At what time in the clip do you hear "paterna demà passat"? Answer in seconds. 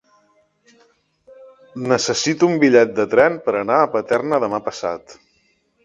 3.99-5.21